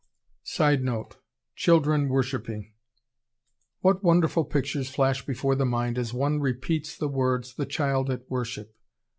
[0.41, 1.17] [Sidenote:
[1.55, 2.73] Children worshiping.]
[3.81, 8.27] What wonderful pictures flash before the mind as one repeats the words, "The Child at
[8.27, 8.75] Worship"!